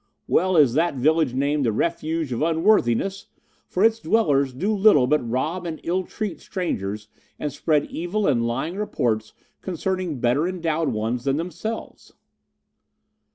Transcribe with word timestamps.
"Well 0.27 0.57
is 0.57 0.73
that 0.73 0.95
village 0.95 1.35
named 1.35 1.63
'The 1.63 1.71
Refuge 1.71 2.31
of 2.31 2.41
Unworthiness,' 2.41 3.27
for 3.67 3.83
its 3.83 3.99
dwellers 3.99 4.51
do 4.51 4.73
little 4.75 5.05
but 5.05 5.19
rob 5.29 5.63
and 5.67 5.79
illtreat 5.83 6.39
strangers, 6.41 7.07
and 7.37 7.53
spread 7.53 7.85
evil 7.85 8.25
and 8.25 8.47
lying 8.47 8.77
reports 8.77 9.33
concerning 9.61 10.19
better 10.19 10.47
endowed 10.47 10.89
ones 10.89 11.25
than 11.25 11.37
themselves." 11.37 12.13